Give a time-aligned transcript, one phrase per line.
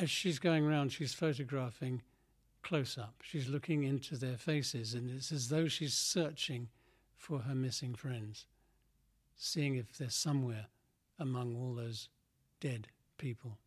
[0.00, 2.02] as she's going around, she's photographing
[2.62, 3.14] close up.
[3.22, 6.68] She's looking into their faces, and it's as though she's searching
[7.16, 8.46] for her missing friends,
[9.36, 10.66] seeing if they're somewhere
[11.18, 12.08] among all those
[12.60, 12.88] dead
[13.18, 13.58] people.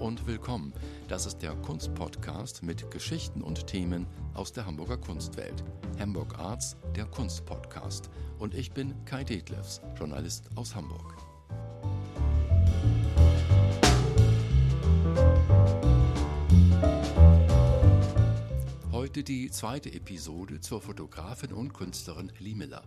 [0.00, 0.72] Und willkommen.
[1.08, 5.62] Das ist der Kunstpodcast mit Geschichten und Themen aus der Hamburger Kunstwelt.
[5.98, 8.08] Hamburg Arts, der Kunstpodcast.
[8.38, 11.16] Und ich bin Kai Detlefs, Journalist aus Hamburg.
[18.90, 22.84] Heute die zweite Episode zur Fotografin und Künstlerin Miller.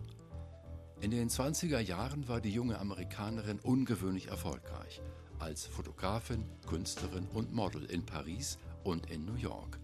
[1.04, 5.02] In den 20er Jahren war die junge Amerikanerin ungewöhnlich erfolgreich
[5.38, 9.78] als Fotografin, Künstlerin und Model in Paris und in New York.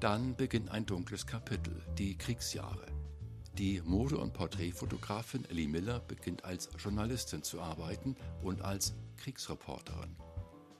[0.00, 2.84] Dann beginnt ein dunkles Kapitel, die Kriegsjahre.
[3.56, 10.14] Die Mode- und Porträtfotografin Lee Miller beginnt als Journalistin zu arbeiten und als Kriegsreporterin.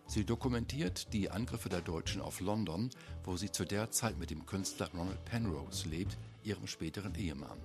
[0.07, 2.91] Sie dokumentiert die Angriffe der Deutschen auf London,
[3.25, 7.59] wo sie zu der Zeit mit dem Künstler Ronald Penrose lebt, ihrem späteren Ehemann.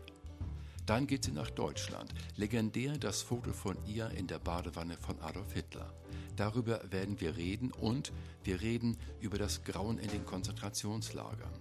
[0.86, 2.14] Dann geht sie nach Deutschland.
[2.36, 5.92] Legendär das Foto von ihr in der Badewanne von Adolf Hitler.
[6.36, 11.54] Darüber werden wir reden und wir reden über das Grauen in den Konzentrationslagern.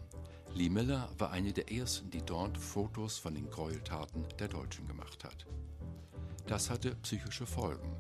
[0.55, 5.25] Lee Miller war eine der ersten, die dort Fotos von den Gräueltaten der Deutschen gemacht
[5.25, 5.47] hat.
[6.47, 7.97] Das hatte psychische Folgen.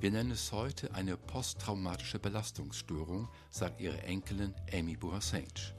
[0.00, 5.74] Wir nennen es heute eine posttraumatische Belastungsstörung, sagt ihre Enkelin Amy Bourasage.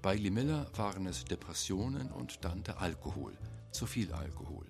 [0.00, 3.36] Bei Lee Miller waren es Depressionen und dann der Alkohol,
[3.74, 4.66] zu viel Alkohol.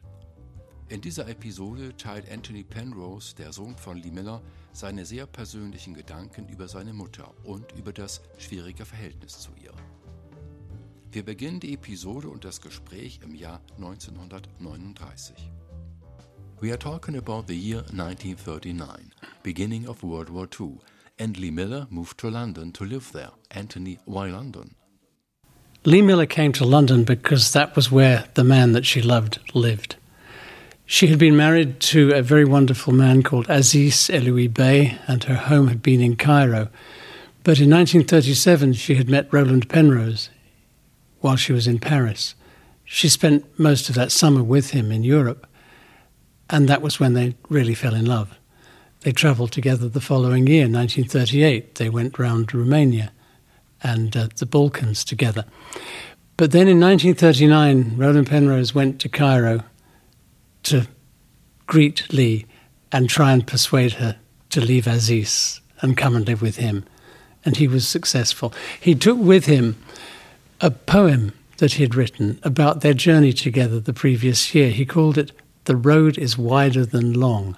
[0.89, 6.49] In dieser Episode teilt Anthony Penrose, der Sohn von Lee Miller, seine sehr persönlichen Gedanken
[6.49, 9.73] über seine Mutter und über das schwierige Verhältnis zu ihr.
[11.11, 15.51] Wir beginnen die Episode und das Gespräch im Jahr 1939.
[16.61, 19.11] We are talking about the year 1939,
[19.43, 20.79] beginning of World War II,
[21.19, 23.33] and Lee Miller moved to London to live there.
[23.51, 24.75] Anthony, why London?
[25.87, 29.97] Lee Miller came to London because that was where the man that she loved lived.
[30.87, 35.35] She had been married to a very wonderful man called Aziz Eloui Bey, and her
[35.35, 36.71] home had been in Cairo.
[37.43, 40.31] But in 1937, she had met Roland Penrose
[41.21, 42.35] while she was in Paris.
[42.87, 45.47] She spent most of that summer with him in Europe,
[46.49, 48.39] and that was when they really fell in love.
[49.01, 51.75] They travelled together the following year, 1938.
[51.75, 53.13] They went round Romania
[53.85, 55.45] and uh, the Balkans together.
[56.37, 59.63] But then in 1939, Roland Penrose went to Cairo
[60.65, 60.89] to
[61.67, 62.47] greet Lee
[62.91, 64.17] and try and persuade her
[64.51, 66.85] to leave Aziz and come and live with him.
[67.45, 68.53] And he was successful.
[68.81, 69.77] He took with him
[70.61, 74.71] a poem that he had written about their journey together the previous year.
[74.71, 75.31] He called it
[75.67, 77.57] The Road is Wider Than Long.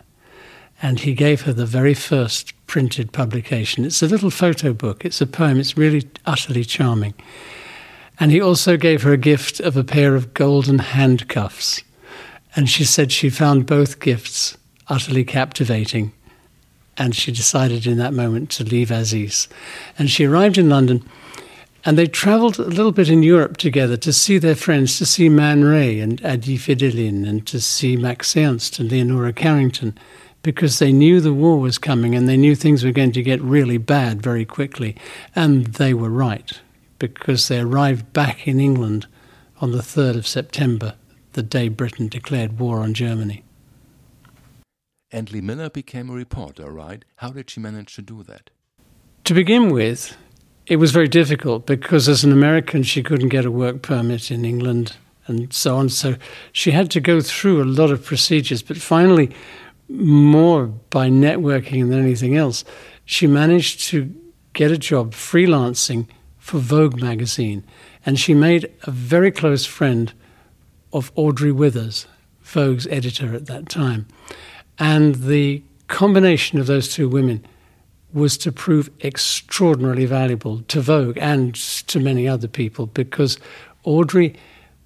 [0.83, 3.85] And he gave her the very first printed publication.
[3.85, 7.15] It's a little photo book, it's a poem, it's really utterly charming.
[8.19, 11.83] And he also gave her a gift of a pair of golden handcuffs
[12.57, 14.57] and she said she found both gifts
[14.89, 16.13] utterly captivating.
[16.97, 19.49] And she decided in that moment to leave Aziz.
[19.99, 21.07] And she arrived in London
[21.85, 25.29] and they travelled a little bit in Europe together to see their friends, to see
[25.29, 29.97] Man Ray and Ady Fidelin, and to see Max Ernst and Leonora Carrington,
[30.47, 33.43] because they knew the war was coming and they knew things were going to get
[33.43, 34.95] really bad very quickly.
[35.35, 36.61] And they were right,
[37.01, 39.09] because they arrived back in England
[39.61, 40.95] on the 3rd of September
[41.33, 43.43] the day Britain declared war on Germany.
[45.11, 47.05] And Lee Miller became a reporter, right?
[47.17, 48.51] How did she manage to do that?
[49.25, 50.17] To begin with,
[50.69, 54.45] it was very difficult because as an American, she couldn't get a work permit in
[54.45, 54.97] England
[55.27, 55.89] and so on.
[55.89, 56.15] So
[56.53, 58.63] she had to go through a lot of procedures.
[58.63, 59.33] But finally,
[59.89, 62.65] more by networking than anything else,
[63.05, 64.13] she managed to
[64.53, 66.09] get a job freelancing
[66.39, 67.65] for Vogue magazine.
[68.05, 70.13] And she made a very close friend
[70.93, 72.07] of Audrey Withers,
[72.43, 74.07] Vogue's editor at that time.
[74.79, 77.45] And the combination of those two women
[78.13, 83.39] was to prove extraordinarily valuable to Vogue and to many other people because
[83.85, 84.35] Audrey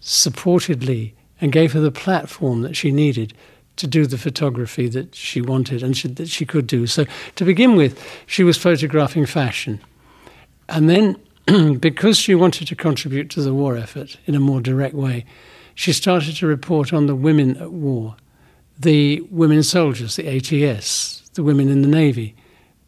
[0.00, 3.34] supported Lee and gave her the platform that she needed
[3.80, 6.86] to do the photography that she wanted and she, that she could do.
[6.86, 7.06] So,
[7.36, 9.80] to begin with, she was photographing fashion.
[10.68, 11.16] And then,
[11.80, 15.24] because she wanted to contribute to the war effort in a more direct way,
[15.74, 18.16] she started to report on the women at war,
[18.78, 22.34] the women soldiers, the ATS, the women in the Navy,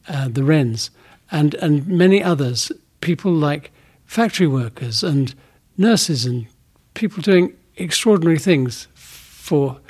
[0.09, 0.91] uh, the Wrens,
[1.31, 3.73] and, and many others, people like
[4.05, 5.35] factory workers and
[5.79, 6.47] nurses and
[6.93, 9.81] people doing extraordinary things for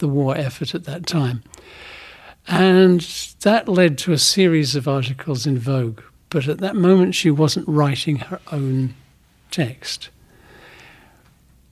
[0.00, 1.42] the war effort at that time.
[2.46, 3.00] And
[3.42, 6.00] that led to a series of articles in Vogue.
[6.30, 8.94] But at that moment, she wasn't writing her own
[9.50, 10.10] text.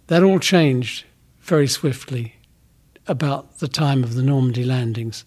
[0.08, 1.04] That all changed
[1.40, 2.36] very swiftly
[3.06, 5.24] about the time of the Normandy landings.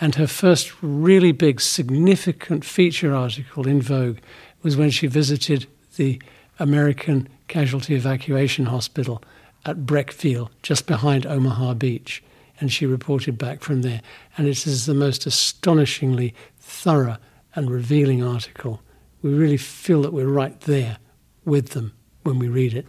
[0.00, 4.18] And her first really big, significant feature article in Vogue
[4.62, 5.66] was when she visited
[5.96, 6.20] the
[6.58, 9.22] American Casualty Evacuation Hospital
[9.66, 12.22] at Breckville, just behind Omaha Beach.
[12.60, 14.02] And she reported back from there.
[14.36, 17.16] And it is the most astonishingly thorough
[17.54, 18.82] and revealing article.
[19.22, 20.98] We really feel that we're right there
[21.44, 22.86] with them when we read it.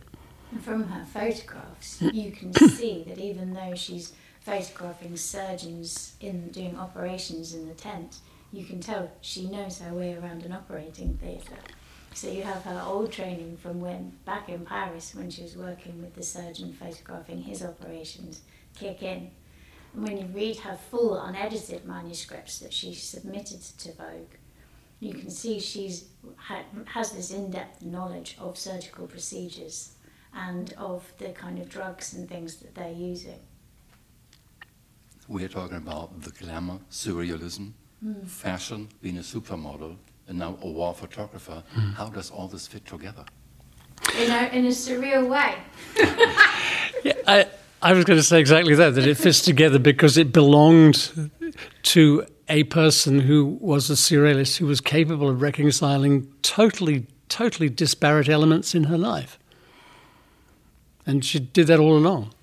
[0.62, 7.54] From her photographs, you can see that even though she's photographing surgeons in doing operations
[7.54, 8.18] in the tent,
[8.52, 11.58] you can tell she knows her way around an operating theatre.
[12.14, 16.02] So you have her old training from when back in Paris when she was working
[16.02, 18.42] with the surgeon photographing his operations
[18.78, 19.32] kick in.
[19.94, 24.36] And when you read her full unedited manuscripts that she submitted to Vogue,
[25.00, 26.06] you can see she's
[26.38, 29.94] ha, has this in-depth knowledge of surgical procedures
[30.34, 33.40] and of the kind of drugs and things that they're using.
[35.28, 37.74] We're talking about the glamour, surrealism,
[38.04, 38.28] mm.
[38.28, 39.98] fashion, being a supermodel,
[40.28, 41.64] and now a war photographer.
[41.76, 41.94] Mm.
[41.96, 43.26] How does all this fit together?
[44.18, 45.56] In a, in a surreal way.
[47.04, 47.48] yeah, I,
[47.84, 51.32] I was going to say exactly that, that it fits together because it belonged
[51.84, 58.30] to a person who was a surrealist who was capable of reconciling totally, totally disparate
[58.30, 59.40] elements in her life.
[61.08, 62.34] And she did that all along.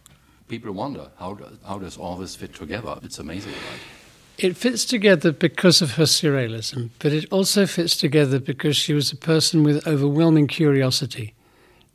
[0.49, 2.99] People wonder how, do, how does all this fit together?
[3.03, 3.81] It's amazing, right?
[4.39, 9.13] It fits together because of her surrealism, but it also fits together because she was
[9.13, 11.35] a person with overwhelming curiosity.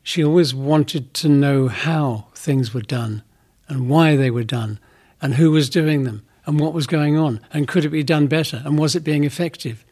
[0.02, 3.24] She always wanted to know how things were done
[3.68, 4.80] and why they were done
[5.22, 8.28] and who was doing them and what was going on and could it be done
[8.28, 9.86] better and was it being effective.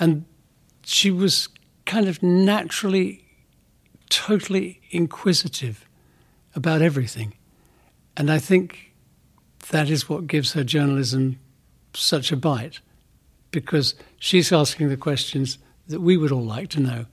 [0.00, 0.24] And
[0.84, 1.48] she was
[1.86, 3.24] kind of naturally,
[4.08, 5.86] totally inquisitive
[6.54, 7.34] about everything.
[8.16, 8.92] And I think
[9.70, 11.38] that is what gives her journalism
[11.94, 12.80] such a bite,
[13.50, 15.58] because she's asking the questions
[15.88, 17.06] that we would all like to know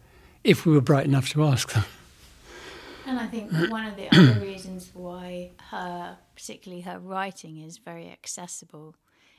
[0.44, 1.84] if we were bright enough to ask them.
[3.06, 8.10] And I think one of the other reasons why her, particularly her writing, is very
[8.10, 8.96] accessible,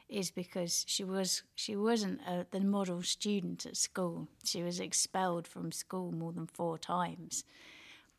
[0.08, 4.28] is because she was she wasn't a, the model student at school.
[4.44, 7.44] She was expelled from school more than four times,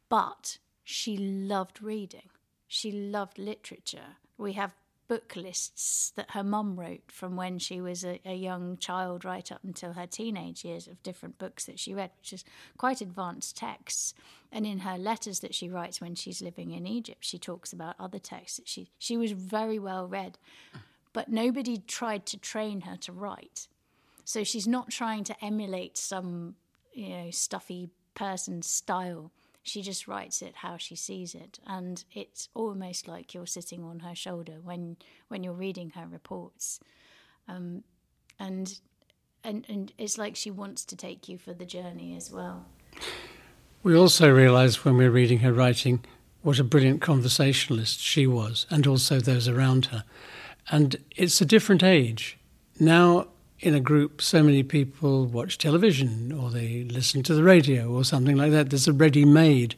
[0.10, 2.30] but she loved reading.
[2.68, 4.18] She loved literature.
[4.38, 4.74] We have
[5.14, 9.52] book lists that her mum wrote from when she was a, a, young child right
[9.52, 12.44] up until her teenage years of different books that she read, which is
[12.78, 14.16] quite advanced texts.
[14.52, 17.94] And in her letters that she writes when she's living in Egypt, she talks about
[18.00, 20.40] other texts that she she was very well read,
[21.14, 23.68] but nobody tried to train her to write.
[24.26, 26.56] So she's not trying to emulate some
[26.92, 29.32] you know stuffy person's style
[29.64, 34.00] she just writes it how she sees it, and it's almost like you're sitting on
[34.00, 34.98] her shoulder when
[35.30, 36.82] when you're reading her reports,
[37.48, 37.84] um,
[38.38, 38.80] and
[39.44, 42.66] and and it's like she wants to take you for the journey as well.
[43.84, 46.04] We also realise when we're reading her writing
[46.42, 50.04] what a brilliant conversationalist she was, and also those around her.
[50.70, 52.38] And it's a different age.
[52.80, 53.28] Now
[53.64, 58.04] in a group, so many people watch television or they listen to the radio or
[58.04, 58.70] something like that.
[58.70, 59.76] There's a ready made,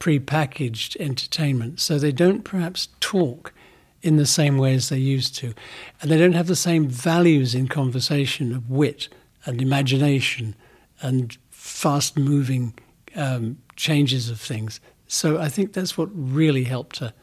[0.00, 1.80] pre packaged entertainment.
[1.80, 3.54] So they don't perhaps talk
[4.02, 5.54] in the same way as they used to.
[6.02, 9.08] And they don't have the same values in conversation of wit
[9.46, 10.56] and imagination
[11.00, 12.74] and fast moving
[13.14, 14.80] um, changes of things.
[15.06, 17.14] So I think that's what really helped her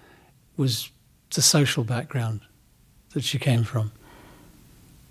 [0.55, 0.89] was
[1.35, 2.39] the social background
[3.13, 3.91] that she came from.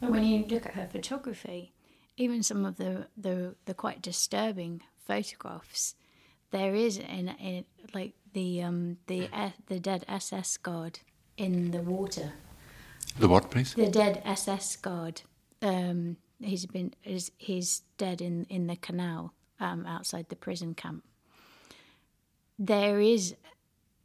[0.00, 1.73] But when you look at her photography,
[2.16, 5.95] even some of the, the, the quite disturbing photographs,
[6.50, 7.64] there is in, in
[7.95, 9.28] like the um, the
[9.66, 11.00] the dead SS guard
[11.37, 12.33] in the water.
[13.19, 13.75] The what, please?
[13.75, 15.23] The dead SS guard.
[15.62, 21.04] Um, he's been is he's dead in in the canal um, outside the prison camp.
[22.59, 23.35] There is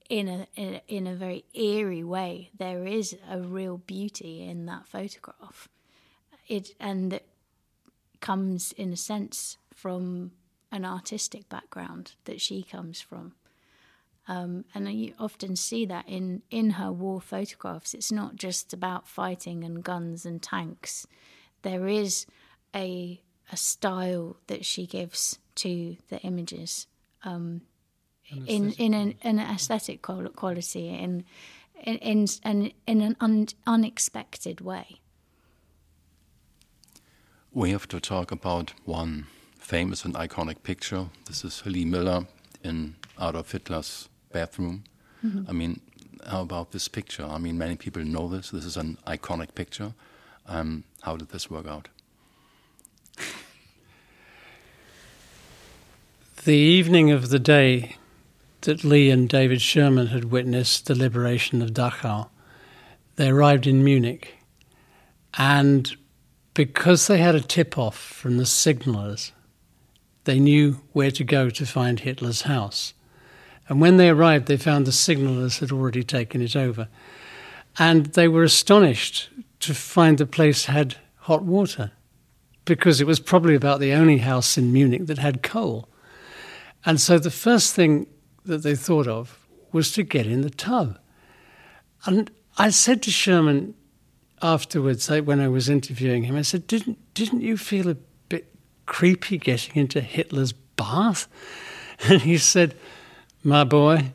[0.09, 2.51] in a, in a in a very eerie way.
[2.57, 5.67] There is a real beauty in that photograph
[6.47, 7.27] it and it
[8.21, 10.31] comes in a sense from
[10.71, 13.33] an artistic background that she comes from.
[14.27, 17.93] Um, and you often see that in, in her war photographs.
[17.93, 21.05] It's not just about fighting and guns and tanks.
[21.61, 22.25] There is
[22.75, 23.21] a,
[23.51, 26.87] a style that she gives to the images.
[27.23, 27.61] Um,
[28.47, 31.25] in in an, an aesthetic quality in
[31.83, 35.01] in in, in, in an un, unexpected way.
[37.55, 41.05] We have to talk about one famous and iconic picture.
[41.25, 42.27] This is Lee Miller
[42.65, 44.83] in Adolf Hitler's bathroom.
[45.25, 45.49] Mm-hmm.
[45.49, 45.79] I mean,
[46.29, 47.23] how about this picture?
[47.23, 48.49] I mean, many people know this.
[48.49, 49.93] This is an iconic picture.
[50.45, 51.87] Um, how did this work out?
[56.43, 57.95] the evening of the day
[58.61, 62.27] that Lee and David Scherman had witnessed the liberation of Dachau,
[63.15, 64.33] they arrived in Munich.
[65.37, 65.95] And
[66.55, 69.33] because they had a tip off from the signallers,
[70.23, 72.95] they knew where to go to find Hitler's house.
[73.67, 76.87] And when they arrived, they found the signallers had already taken it over.
[77.77, 81.91] And they were astonished to find the place had hot water
[82.63, 85.89] because it was probably about the only house in Munich that had coal.
[86.85, 88.07] And so the first thing
[88.45, 89.37] that they thought of
[89.71, 90.97] was to get in the tub.
[92.05, 93.73] And I said to Scherman
[94.53, 97.97] afterwards, when I was interviewing him, I said, "Didn't didn't you feel a
[98.29, 98.53] bit
[98.85, 101.27] creepy getting into Hitler's bath?"
[102.09, 102.75] And he said,
[103.43, 104.11] "My boy."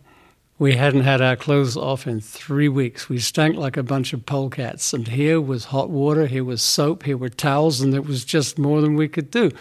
[0.59, 3.09] We hadn't had our clothes off in three weeks.
[3.09, 4.93] We stank like a bunch of polecats.
[4.93, 8.59] And here was hot water, here was soap, here were towels, and it was just
[8.59, 9.53] more than we could do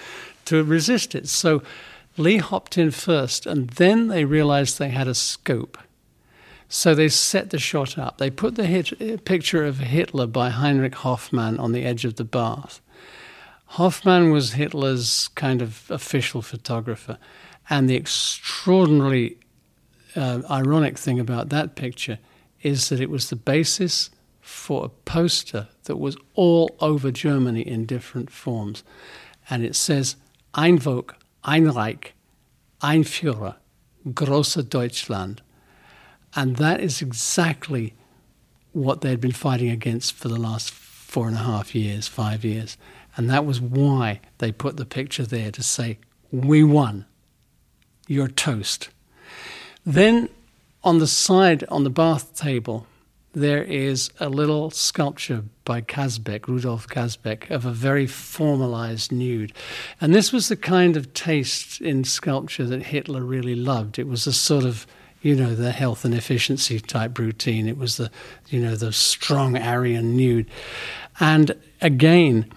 [0.43, 1.29] to resist it.
[1.29, 1.63] So
[2.17, 5.77] Lee hopped in first, and then they realized they had a scope.
[6.71, 8.19] So they set the shot up.
[8.19, 12.23] They put the hit, picture of Hitler by Heinrich Hoffmann on the edge of the
[12.23, 12.79] bath.
[13.73, 17.17] Hoffmann was Hitler's kind of official photographer.
[17.71, 19.37] And the extraordinarily
[20.15, 22.19] uh, ironic thing about that picture
[22.61, 27.85] is that it was the basis for a poster that was all over Germany in
[27.85, 28.83] different forms.
[29.49, 30.15] And it says,
[30.53, 32.13] Ein Volk, ein Reich,
[32.81, 33.55] ein Führer,
[34.05, 35.41] große Deutschland.
[36.35, 37.93] And that is exactly
[38.71, 42.77] what they'd been fighting against for the last four and a half years, five years.
[43.17, 45.97] And that was why they put the picture there to say,
[46.31, 47.05] We won.
[48.07, 48.89] You're toast.
[49.85, 50.29] Then
[50.83, 52.85] on the side, on the bath table,
[53.33, 59.53] there is a little sculpture by Kaesbach, Rudolf Kaesbach, of a very formalized nude.
[60.01, 63.99] And this was the kind of taste in sculpture that Hitler really loved.
[63.99, 64.87] It was a sort of,
[65.21, 67.67] you know, the health and efficiency type routine.
[67.67, 68.09] It was the,
[68.47, 70.49] you know, the strong Aryan nude.
[71.19, 72.51] And again,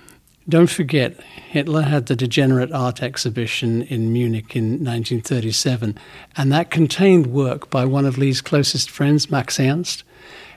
[0.49, 5.97] don't forget, Hitler had the Degenerate Art Exhibition in Munich in 1937,
[6.37, 10.03] and that contained work by one of Lee's closest friends, Max Ernst.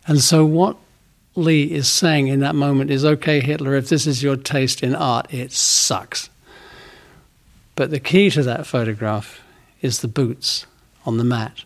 [0.07, 0.77] And so, what
[1.35, 4.95] Lee is saying in that moment is okay, Hitler, if this is your taste in
[4.95, 6.29] art, it sucks.
[7.75, 9.41] But the key to that photograph
[9.81, 10.65] is the boots
[11.05, 11.63] on the mat.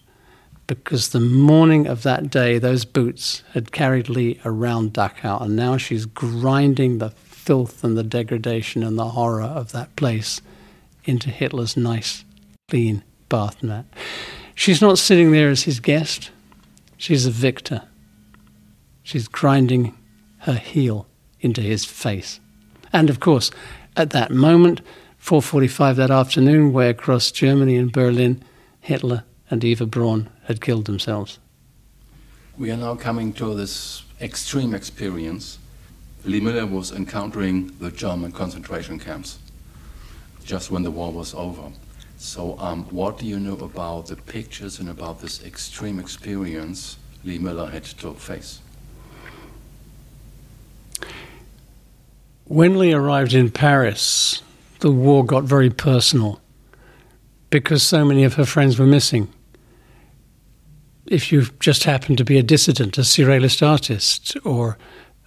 [0.69, 5.77] Because the morning of that day, those boots had carried Lee around Dachau, and now
[5.77, 10.41] she's grinding the filth and the degradation and the horror of that place
[11.05, 12.23] into Hitler's nice,
[12.67, 13.85] clean bath mat.
[14.53, 16.29] She's not sitting there as his guest,
[16.97, 17.81] she's a victor.
[19.01, 19.97] She's grinding
[20.41, 21.07] her heel
[21.41, 22.39] into his face.
[22.93, 23.49] And of course,
[23.97, 24.81] at that moment,
[25.17, 28.43] 4:45 that afternoon, way across Germany and Berlin,
[28.81, 31.39] Hitler and Eva Braun had killed themselves.
[32.57, 35.59] We are now coming to this extreme experience.
[36.25, 39.39] Lee Miller was encountering the German concentration camps
[40.43, 41.71] just when the war was over.
[42.17, 47.37] So, um, what do you know about the pictures and about this extreme experience Lee
[47.37, 48.59] Miller had to face?
[52.43, 54.41] When Lee arrived in Paris,
[54.79, 56.41] the war got very personal
[57.49, 59.31] because so many of her friends were missing.
[61.09, 64.77] If you just happened to be a dissident, a surrealist artist, or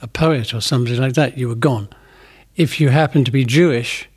[0.00, 1.88] a poet, or somebody like that, you were gone.
[2.54, 4.08] If you happened to be Jewish,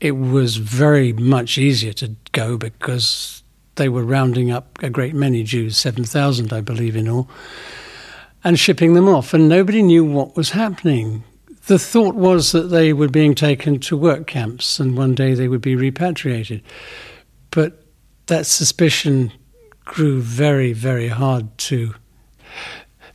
[0.00, 3.42] it was very much easier to go because
[3.76, 7.28] they were rounding up a great many Jews, 7,000, I believe, in all,
[8.44, 9.32] and shipping them off.
[9.32, 11.24] And nobody knew what was happening
[11.66, 15.48] the thought was that they were being taken to work camps and one day they
[15.48, 16.62] would be repatriated.
[17.50, 17.82] But
[18.26, 19.32] that suspicion
[19.84, 21.94] grew very, very hard to.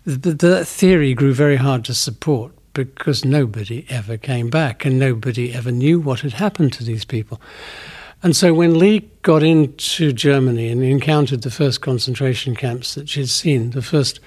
[0.06, 5.72] That theory grew very hard to support because nobody ever came back and nobody ever
[5.72, 7.42] knew what had happened to these people.
[8.22, 13.30] And so when Lee got into Germany and encountered the first concentration camps that she'd
[13.30, 14.20] seen, the first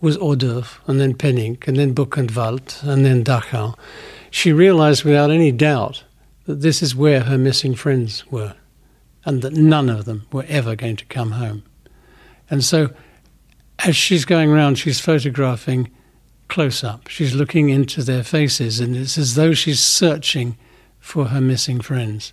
[0.00, 3.76] was Ohrdruf, and then Penning, and then Buchenwald, and then Dachau,
[4.30, 6.04] she realized without any doubt
[6.46, 8.54] that this is where her missing friends were,
[9.24, 11.64] and that none of them were ever going to come home.
[12.50, 12.90] And so
[13.78, 15.90] as she's going around, she's photographing
[16.48, 17.08] close up.
[17.08, 20.58] She's looking into their faces, and it's as though she's searching
[20.98, 22.32] for her missing friends,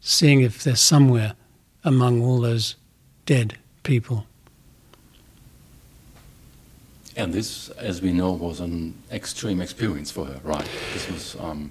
[0.00, 1.34] seeing if they're somewhere
[1.84, 2.76] among all those
[3.24, 4.26] dead people.
[7.16, 10.68] And this, as we know, was an extreme experience for her, right?
[10.92, 11.36] This was.
[11.40, 11.70] Um...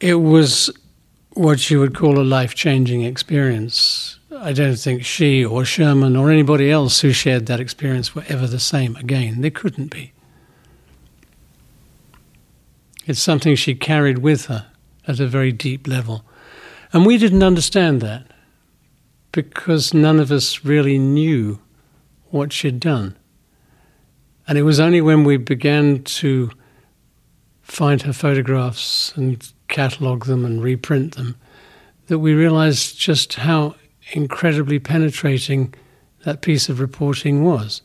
[0.00, 0.70] It was
[1.32, 4.17] what you would call a life changing experience.
[4.30, 8.46] I don't think she or Scherman or anybody else who shared that experience were ever
[8.46, 9.40] the same again.
[9.40, 10.12] They couldn't be.
[13.06, 14.66] It's something she carried with her
[15.06, 16.26] at a very deep level.
[16.92, 18.26] And we didn't understand that
[19.32, 21.58] because none of us really knew
[22.30, 23.16] what she'd done.
[24.46, 26.50] And it was only when we began to
[27.62, 31.36] find her photographs and catalogue them and reprint them
[32.06, 33.74] that we realized just how
[34.12, 35.74] incredibly penetrating
[36.24, 37.82] that piece of reporting was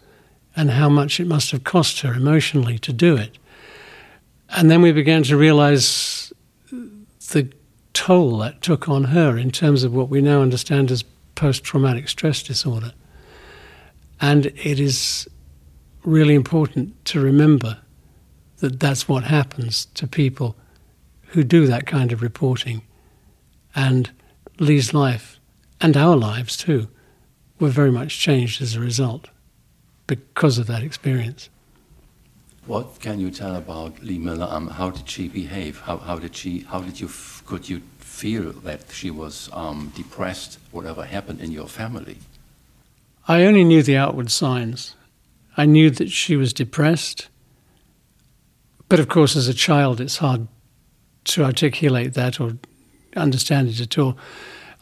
[0.55, 3.37] and how much it must have cost her emotionally to do it.
[4.49, 6.31] And then we began to realize
[6.69, 7.51] the
[7.93, 11.03] toll that took on her in terms of what we now understand as
[11.35, 12.93] post traumatic stress disorder.
[14.21, 15.27] And it is
[16.03, 17.79] really important to remember
[18.57, 20.55] that that's what happens to people
[21.27, 22.83] who do that kind of reporting.
[23.75, 24.11] And
[24.59, 25.39] Lee's life,
[25.83, 26.87] and our lives too,
[27.59, 29.29] were very much changed as a result
[30.07, 31.49] because of that experience.
[32.65, 34.47] What can you tell about Lee Miller?
[34.49, 35.81] Um, how did she behave?
[35.81, 36.59] How, how did she?
[36.61, 37.09] How did you?
[37.45, 40.59] Could you feel that she was um, depressed?
[40.71, 42.17] Whatever happened in your family?
[43.27, 44.95] I only knew the outward signs.
[45.57, 47.27] I knew that she was depressed.
[48.87, 50.47] But of course, as a child, it's hard
[51.25, 52.57] to articulate that or
[53.15, 54.17] understand it at all.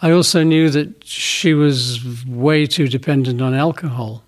[0.02, 4.24] I also knew that she was way too dependent on alcohol.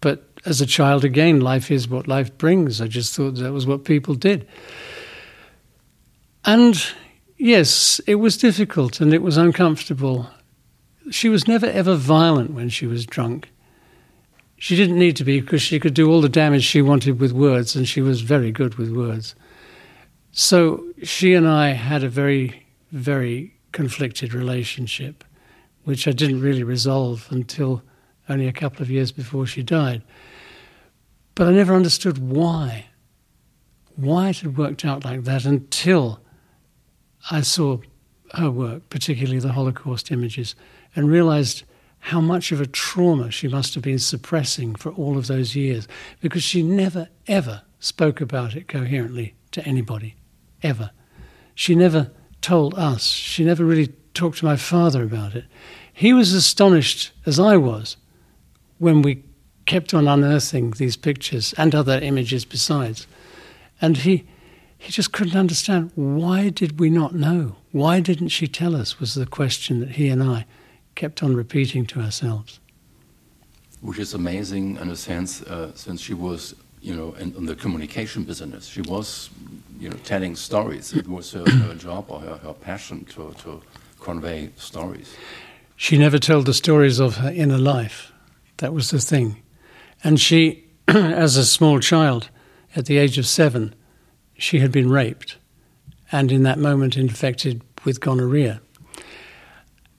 [0.00, 2.82] But as a child, again, life is what life brings.
[2.82, 4.46] I just thought that was what people did.
[6.44, 6.82] And
[7.38, 10.28] yes, it was difficult and it was uncomfortable.
[11.10, 13.48] She was never ever violent when she was drunk.
[14.58, 17.32] She didn't need to be because she could do all the damage she wanted with
[17.32, 19.34] words, and she was very good with words.
[20.32, 25.24] So she and I had a very, very conflicted relationship,
[25.82, 27.82] which I didn't really resolve until
[28.28, 30.02] only a couple of years before she died.
[31.34, 32.86] But I never understood why.
[33.96, 36.20] Why it had worked out like that until
[37.30, 37.78] I saw
[38.34, 40.54] her work, particularly the Holocaust images,
[40.96, 41.64] and realized
[41.98, 45.88] how much of a trauma she must have been suppressing for all of those years
[46.20, 50.14] because she never, ever spoke about it coherently to anybody,
[50.62, 50.90] ever.
[51.54, 52.10] She never
[52.44, 53.04] told us.
[53.04, 55.44] She never really talked to my father about it.
[55.92, 57.96] He was astonished, as I was,
[58.78, 59.22] when we
[59.64, 63.06] kept on unearthing these pictures and other images besides.
[63.80, 64.26] And he,
[64.76, 67.56] he just couldn't understand why did we not know?
[67.72, 69.00] Why didn't she tell us?
[69.00, 70.44] Was the question that he and I
[70.94, 72.60] kept on repeating to ourselves.
[73.80, 77.54] Which is amazing in a sense, uh, since she was, you know, in, in, the
[77.54, 78.66] communication business.
[78.66, 79.30] She was,
[79.84, 80.94] you know, telling stories.
[80.94, 83.60] It was her, her job or her, her passion to, to
[84.00, 85.14] convey stories.
[85.76, 88.10] She never told the stories of her inner life.
[88.56, 89.42] That was the thing.
[90.02, 92.30] And she, as a small child,
[92.74, 93.74] at the age of seven,
[94.38, 95.36] she had been raped
[96.10, 98.62] and in that moment infected with gonorrhea.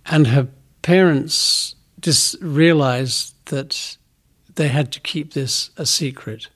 [0.08, 0.48] And her
[0.82, 3.98] parents just realized that
[4.56, 6.48] they had to keep this a secret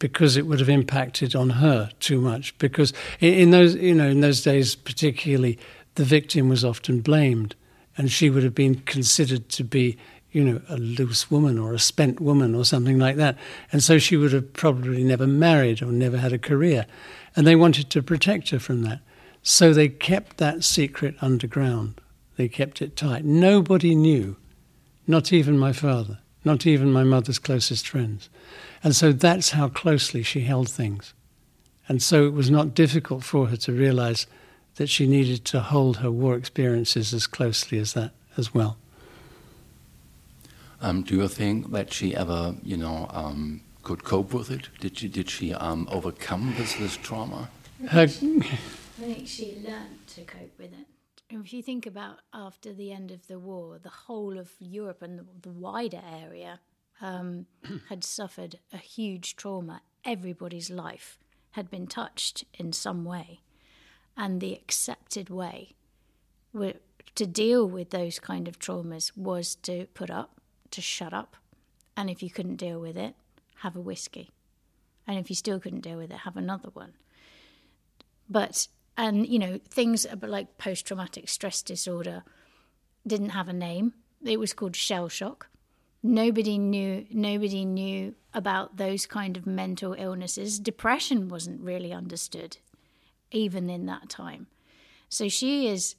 [0.00, 2.56] because it would have impacted on her too much.
[2.58, 5.56] Because in those, you know, in those days, particularly,
[5.94, 7.54] the victim was often blamed,
[7.96, 9.96] and she would have been considered to be,
[10.32, 13.36] you know, a loose woman or a spent woman or something like that.
[13.70, 16.86] And so she would have probably never married or never had a career,
[17.36, 19.00] and they wanted to protect her from that.
[19.42, 22.00] So they kept that secret underground.
[22.36, 23.24] They kept it tight.
[23.24, 24.36] Nobody knew,
[25.06, 28.28] not even my father, not even my mother's closest friends.
[28.82, 31.14] And so that's how closely she held things.
[31.88, 34.26] And so it was not difficult for her to realize
[34.76, 38.78] that she needed to hold her war experiences as closely as that as well.
[40.80, 44.68] Um, do you think that she ever, you know, um, could cope with it?
[44.80, 47.50] Did she, did she um, overcome this, this trauma?
[47.88, 50.86] Her, I think she learned to cope with it
[51.30, 55.18] if you think about after the end of the war, the whole of Europe and
[55.18, 56.60] the, the wider area
[57.00, 57.46] um,
[57.88, 59.82] had suffered a huge trauma.
[60.04, 61.18] Everybody's life
[61.52, 63.40] had been touched in some way.
[64.16, 65.74] And the accepted way
[67.14, 70.40] to deal with those kind of traumas was to put up,
[70.70, 71.36] to shut up,
[71.96, 73.14] And if you couldn't deal with it,
[73.56, 74.30] have a whiskey.
[75.06, 76.94] And if you still couldn't deal with it, have another one.
[78.28, 82.22] But, and, you know, things like post traumatic stress disorder
[83.06, 83.94] didn't have a name.
[84.24, 85.48] It was called shell shock.
[86.02, 90.58] Nobody knew nobody knew about those kind of mental illnesses.
[90.58, 92.56] Depression wasn't really understood
[93.30, 94.46] even in that time.
[95.08, 95.96] So she is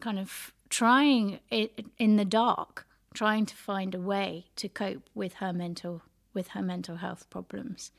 [0.00, 5.34] kind of trying it in the dark, trying to find a way to cope with
[5.34, 7.90] her mental with her mental health problems.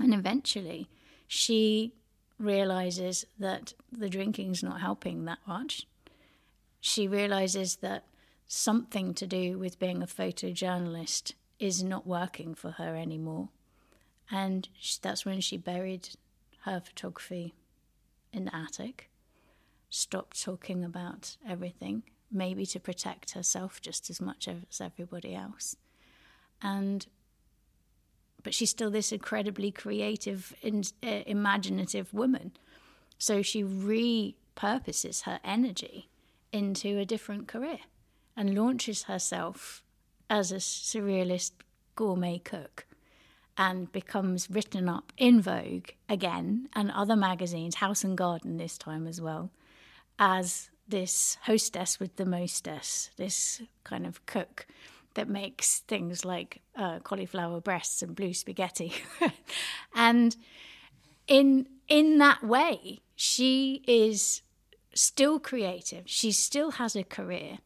[0.00, 0.88] And eventually
[1.28, 1.94] she
[2.44, 5.86] realizes that the drinking's not helping that much.
[6.80, 8.04] She realizes that
[8.46, 13.48] something to do with being a photojournalist is not working for her anymore.
[14.30, 14.68] And
[15.02, 16.10] that's when she buried
[16.62, 17.54] her photography
[18.32, 19.10] in the attic,
[19.90, 25.76] stopped talking about everything, maybe to protect herself just as much as everybody else.
[26.60, 27.06] And
[28.44, 32.52] but she's still this incredibly creative and uh, imaginative woman.
[33.18, 36.08] So she repurposes her energy
[36.52, 37.80] into a different career
[38.36, 39.82] and launches herself
[40.30, 41.52] as a surrealist
[41.96, 42.86] gourmet cook
[43.56, 49.06] and becomes written up in Vogue again and other magazines, House and Garden this time
[49.06, 49.50] as well,
[50.18, 54.66] as this hostess with the mostess, this kind of cook
[55.14, 58.92] that makes things like uh, cauliflower breasts and blue spaghetti.
[59.94, 60.36] and
[61.26, 64.42] in in that way, she is
[64.94, 66.04] still creative.
[66.06, 67.58] She still has a career,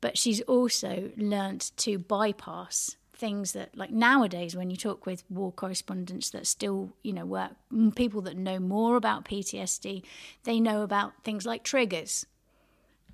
[0.00, 5.50] but she's also learnt to bypass things that like nowadays when you talk with war
[5.50, 7.52] correspondents that still you know work
[7.94, 10.02] people that know more about ptsd
[10.44, 12.26] they know about things like triggers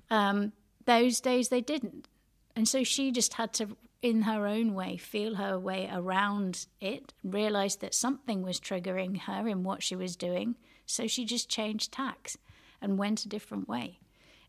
[0.09, 0.51] um,
[0.85, 2.09] those days they didn't
[2.55, 7.13] and so she just had to in her own way feel her way around it
[7.23, 10.55] realized that something was triggering her in what she was doing.
[10.85, 12.37] So she just changed tacks
[12.81, 13.99] and went a different way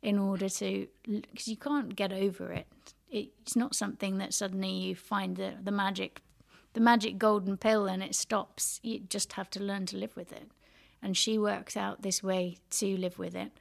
[0.02, 2.66] in order to because you can't get over it.
[3.08, 6.20] It's not something that suddenly you find the, the magic
[6.72, 8.80] the magic golden pill and it stops.
[8.82, 10.50] You just have to learn to live with it.
[11.00, 13.52] And she works out this way to live with it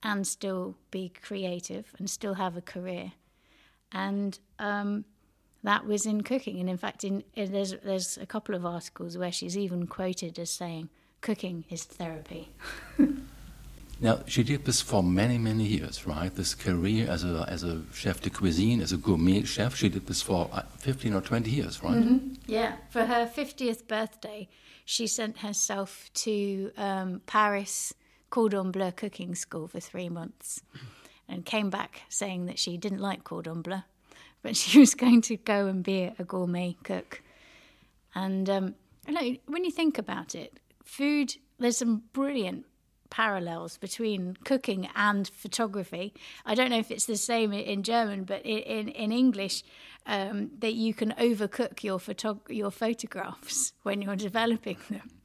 [0.00, 3.12] and still be creative and still have a career
[3.92, 5.04] and um,
[5.62, 9.16] that was in cooking and in fact in, in, there's there's a couple of articles
[9.18, 10.88] where she's even quoted as saying
[11.20, 12.48] cooking is therapy
[14.02, 16.34] Now, she did this for many, many years, right?
[16.34, 20.06] This career as a, as a chef de cuisine, as a gourmet chef, she did
[20.06, 21.98] this for uh, 15 or 20 years, right?
[21.98, 22.34] Mm-hmm.
[22.46, 22.76] Yeah.
[22.88, 24.48] For her 50th birthday,
[24.86, 27.92] she sent herself to um, Paris
[28.30, 30.62] Cordon Bleu cooking school for three months
[31.30, 33.82] and came back saying that she didn't like Cordon Bleu,
[34.42, 37.22] but she was going to go and be a gourmet cook.
[38.14, 38.74] And um,
[39.46, 42.66] when you think about it, food, there's some brilliant
[43.10, 46.14] parallels between cooking and photography.
[46.46, 49.62] I don't know if it's the same in German, but in in English,
[50.06, 52.00] um, that you can overcook your
[52.48, 55.10] your photographs when you're developing them.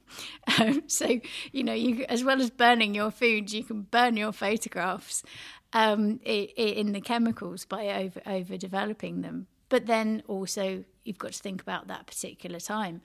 [0.60, 4.30] Um, so you know, you as well as burning your food, you can burn your
[4.30, 5.24] photographs
[5.72, 9.46] um, in the chemicals by over over developing them.
[9.68, 13.00] But then also you've got to think about that particular time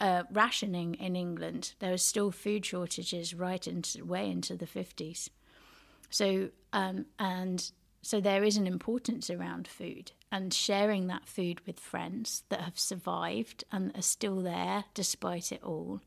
[0.00, 1.74] uh, rationing in England.
[1.78, 5.30] There were still food shortages right into way into the fifties.
[6.10, 7.70] So um, and
[8.02, 12.78] so there is an importance around food and sharing that food with friends that have
[12.78, 16.00] survived and are still there despite it all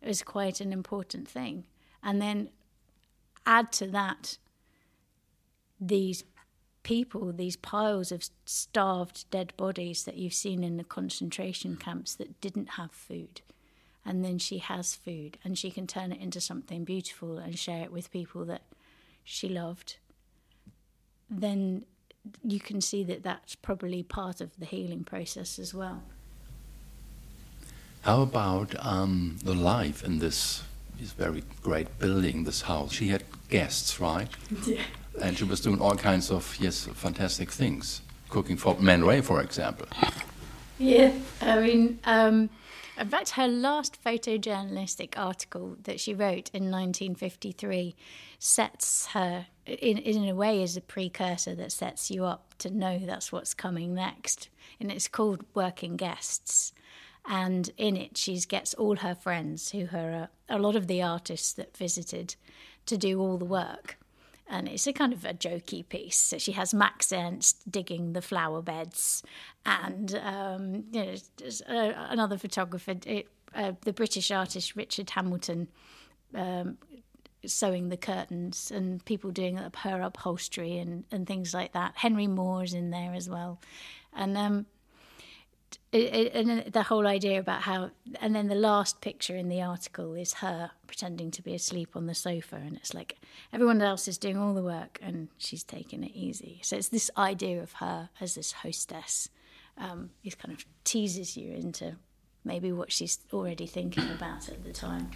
[0.00, 1.64] is quite an important thing.
[2.02, 2.50] And then
[3.44, 4.38] add to that
[5.80, 6.24] these
[6.82, 12.40] people, these piles of starved dead bodies that you've seen in the concentration camps that
[12.40, 13.42] didn't have food.
[14.04, 17.82] And then she has food and she can turn it into something beautiful and share
[17.82, 18.62] it with people that
[19.22, 19.98] she loved.
[21.28, 21.84] Then
[22.42, 26.02] you can see that that's probably part of the healing process as well.
[28.02, 30.62] How about um, the life in this,
[30.98, 32.92] this very great building, this house?
[32.92, 34.28] She had guests, right?
[34.66, 34.82] Yeah
[35.22, 39.40] and she was doing all kinds of yes fantastic things, cooking for Man Ray, for
[39.40, 39.86] example.
[40.78, 42.50] Yeah, I mean, um,
[42.98, 47.94] in fact, her last photojournalistic article that she wrote in 1953
[48.38, 52.98] sets her in in a way is a precursor that sets you up to know
[52.98, 54.48] that's what's coming next,
[54.80, 56.72] and it's called Working Guests.
[57.30, 61.52] And in it, she gets all her friends, who are a lot of the artists
[61.52, 62.36] that visited,
[62.86, 63.97] to do all the work
[64.48, 66.16] and it's a kind of a jokey piece.
[66.16, 69.22] So she has Max Ernst digging the flower beds,
[69.66, 71.14] and um, you know,
[71.68, 75.68] uh, another photographer, it, uh, the British artist Richard Hamilton,
[76.34, 76.78] um,
[77.46, 81.92] sewing the curtains, and people doing her upholstery and, and things like that.
[81.96, 83.60] Henry Moore is in there as well,
[84.14, 84.66] and um,
[85.92, 90.14] it, and the whole idea about how, and then the last picture in the article
[90.14, 93.16] is her pretending to be asleep on the sofa, and it's like
[93.52, 96.60] everyone else is doing all the work and she's taking it easy.
[96.62, 99.28] So it's this idea of her as this hostess.
[99.76, 101.96] Um, it kind of teases you into
[102.44, 105.10] maybe what she's already thinking about at the time.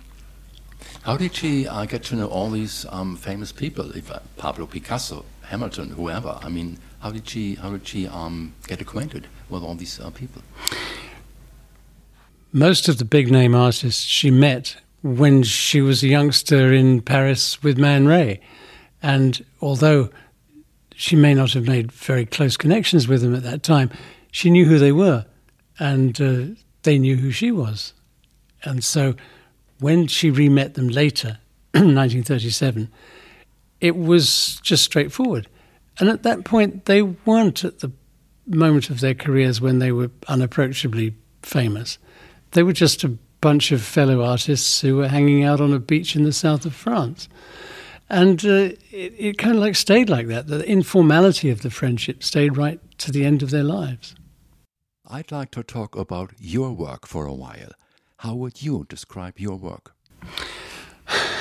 [1.03, 3.91] How did she uh, get to know all these um, famous people?
[3.97, 6.39] If uh, Pablo Picasso, Hamilton, whoever.
[6.41, 10.11] I mean, how did she how did she um, get acquainted with all these uh,
[10.11, 10.43] people?
[12.53, 17.63] Most of the big name artists she met when she was a youngster in Paris
[17.63, 18.41] with Man Ray,
[19.03, 20.11] and although
[20.95, 23.91] she may not have made very close connections with them at that time,
[24.31, 25.27] she knew who they were,
[25.79, 26.45] and uh,
[26.85, 27.93] they knew who she was,
[28.63, 29.15] and so
[29.83, 31.39] when she re-met them later,
[31.75, 32.89] 1937,
[33.81, 35.49] it was just straightforward.
[35.99, 37.93] And at that point, they weren't at the
[38.47, 41.99] moment of their careers when they were unapproachably famous.
[42.53, 46.15] They were just a bunch of fellow artists who were hanging out on a beach
[46.17, 47.29] in the south of France.
[48.09, 50.47] And uh, it, it kind of like stayed like that.
[50.47, 54.15] The informality of the friendship stayed right to the end of their lives.
[55.07, 57.73] I'd like to talk about your work for a while.
[58.23, 59.97] How would you describe your work?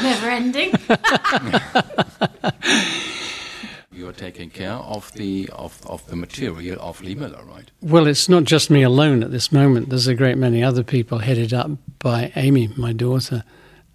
[0.01, 0.73] Never ending.
[3.91, 7.69] You're taking care of the of, of the material of Lee Miller, right?
[7.83, 9.89] Well, it's not just me alone at this moment.
[9.89, 13.43] There's a great many other people headed up by Amy, my daughter.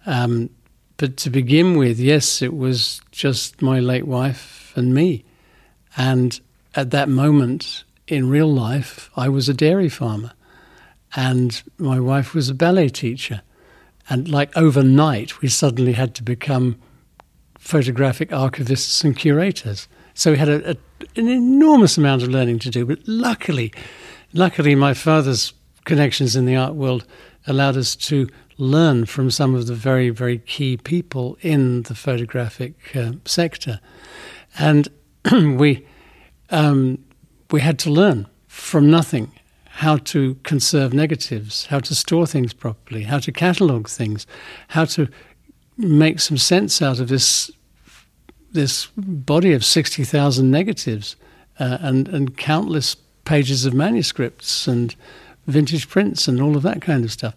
[0.05, 0.49] Um,
[0.95, 5.25] but to begin with, yes, it was just my late wife and me.
[5.97, 6.39] And
[6.73, 10.31] at that moment in real life, I was a dairy farmer
[11.15, 13.41] and my wife was a ballet teacher.
[14.09, 16.77] And like overnight, we suddenly had to become
[17.59, 19.87] photographic archivists and curators.
[20.13, 20.75] So we had a, a,
[21.15, 22.85] an enormous amount of learning to do.
[22.85, 23.73] But luckily,
[24.33, 25.53] luckily, my father's
[25.85, 27.05] connections in the art world
[27.45, 32.95] allowed us to learn from some of the very, very key people in the photographic
[32.95, 33.79] uh, sector.
[34.57, 34.87] And
[35.31, 35.85] we,
[36.49, 37.03] um,
[37.51, 39.31] we had to learn from nothing
[39.77, 44.25] how to conserve negatives, how to store things properly, how to catalogue things,
[44.69, 45.07] how to
[45.77, 47.51] make some sense out of this
[48.53, 51.15] this body of sixty thousand negatives
[51.59, 54.95] uh, and and countless pages of manuscripts and
[55.45, 57.35] vintage prints and all of that kind of stuff.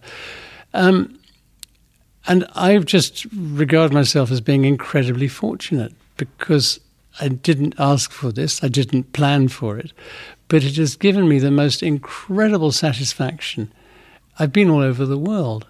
[0.73, 1.19] Um,
[2.25, 6.79] and I've just regard myself as being incredibly fortunate because
[7.19, 9.93] I didn't ask for this, I didn't plan for it,
[10.51, 13.71] but it has given me the most incredible satisfaction.
[14.37, 15.65] I've been all over the world.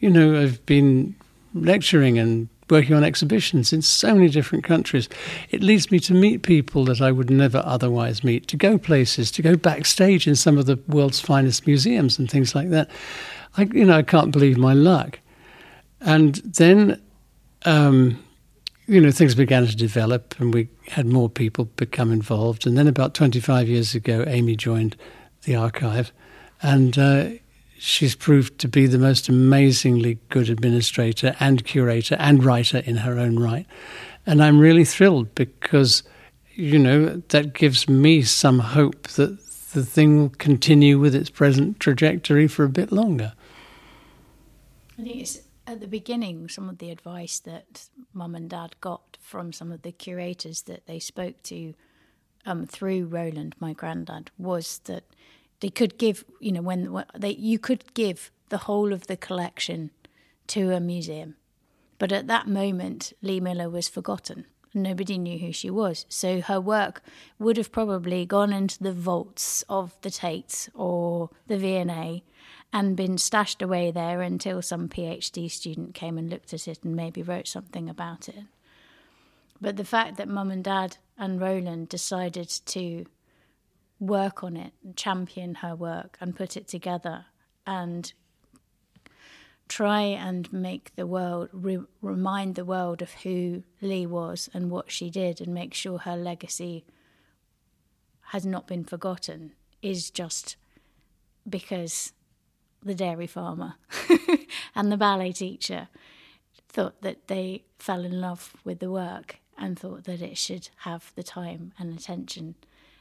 [0.00, 1.14] You know, I've been
[1.54, 5.08] lecturing and working on exhibitions in so many different countries.
[5.48, 9.30] It leads me to meet people that I would never otherwise meet, to go places,
[9.30, 12.90] to go backstage in some of the world's finest museums and things like that.
[13.56, 15.20] I, you know, I can't believe my luck.
[16.02, 17.00] And then
[17.64, 18.22] um,
[18.88, 22.66] you know, things began to develop and we had more people become involved.
[22.66, 24.96] And then about 25 years ago, Amy joined
[25.42, 26.10] the archive
[26.62, 27.28] and uh,
[27.78, 33.18] she's proved to be the most amazingly good administrator and curator and writer in her
[33.18, 33.66] own right.
[34.26, 36.02] And I'm really thrilled because,
[36.54, 39.38] you know, that gives me some hope that
[39.72, 43.34] the thing will continue with its present trajectory for a bit longer.
[44.98, 49.18] I think it's at the beginning, some of the advice that mum and dad got
[49.20, 51.74] from some of the curators that they spoke to
[52.46, 55.04] um, through Roland, my granddad, was that
[55.60, 59.90] they could give, you know, when, they you could give the whole of the collection
[60.46, 61.36] to a museum,
[61.98, 64.46] but at that moment, Lee Miller was forgotten.
[64.72, 67.02] Nobody knew who she was, so her work
[67.38, 72.22] would have probably gone into the vaults of the Tate or the V&A
[72.72, 76.94] and been stashed away there until some PhD student came and looked at it and
[76.94, 78.44] maybe wrote something about it.
[79.60, 83.06] But the fact that mum and dad and Roland decided to
[83.98, 87.26] work on it champion her work and put it together
[87.66, 88.12] and
[89.68, 94.90] try and make the world re- remind the world of who Lee was and what
[94.90, 96.84] she did and make sure her legacy
[98.28, 99.52] has not been forgotten
[99.82, 100.56] is just
[101.48, 102.12] because
[102.82, 103.74] the dairy farmer
[104.74, 105.88] and the ballet teacher
[106.68, 111.12] thought that they fell in love with the work and thought that it should have
[111.16, 112.54] the time and attention,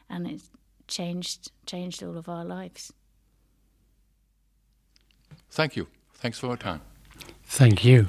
[0.10, 0.42] and it
[0.88, 2.92] changed changed all of our lives.
[5.52, 5.88] Thank you.
[6.16, 6.82] Thanks for your time.
[7.44, 8.08] Thank you.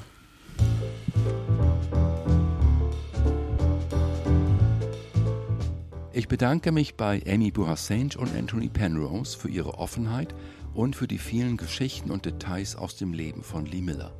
[6.11, 10.35] Ich bedanke mich bei Amy Bouhassane und Antony Penrose für ihre Offenheit
[10.73, 14.13] und für die vielen Geschichten und Details aus dem Leben von Lee Miller.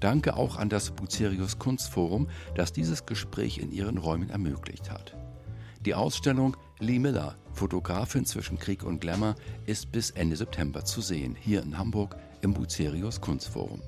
[0.00, 5.16] Danke auch an das Bucerius Kunstforum, das dieses Gespräch in ihren Räumen ermöglicht hat.
[5.84, 11.34] Die Ausstellung Lee Miller, Fotografin zwischen Krieg und Glamour, ist bis Ende September zu sehen,
[11.38, 13.80] hier in Hamburg im Bucerius Kunstforum.